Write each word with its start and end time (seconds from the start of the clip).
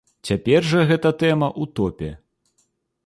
Цяпер 0.29 0.61
жа 0.69 0.79
гэта 0.91 1.11
тэма 1.25 1.49
ў 1.61 1.63
топе. 1.81 2.09